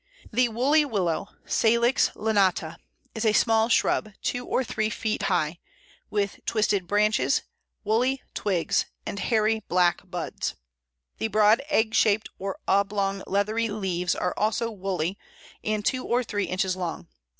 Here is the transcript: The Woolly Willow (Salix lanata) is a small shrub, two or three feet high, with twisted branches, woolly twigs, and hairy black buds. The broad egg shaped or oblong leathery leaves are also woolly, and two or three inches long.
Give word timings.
The 0.33 0.49
Woolly 0.49 0.83
Willow 0.83 1.27
(Salix 1.45 2.09
lanata) 2.15 2.77
is 3.13 3.23
a 3.23 3.33
small 3.33 3.69
shrub, 3.69 4.13
two 4.23 4.43
or 4.47 4.63
three 4.63 4.89
feet 4.89 5.21
high, 5.29 5.59
with 6.09 6.39
twisted 6.47 6.87
branches, 6.87 7.43
woolly 7.83 8.23
twigs, 8.33 8.87
and 9.05 9.19
hairy 9.19 9.59
black 9.67 10.09
buds. 10.09 10.55
The 11.19 11.27
broad 11.27 11.61
egg 11.69 11.93
shaped 11.93 12.29
or 12.39 12.57
oblong 12.67 13.21
leathery 13.27 13.67
leaves 13.69 14.15
are 14.15 14.33
also 14.37 14.71
woolly, 14.71 15.19
and 15.63 15.85
two 15.85 16.03
or 16.03 16.23
three 16.23 16.45
inches 16.45 16.75
long. 16.75 17.05